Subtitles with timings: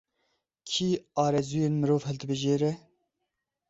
[0.69, 0.89] Kî
[1.25, 2.71] arezûyên mirov hildibijêre?